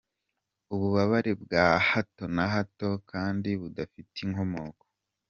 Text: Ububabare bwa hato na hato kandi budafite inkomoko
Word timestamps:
Ububabare 0.73 1.31
bwa 1.41 1.65
hato 1.89 2.23
na 2.35 2.45
hato 2.53 2.89
kandi 3.11 3.49
budafite 3.61 4.15
inkomoko 4.25 4.83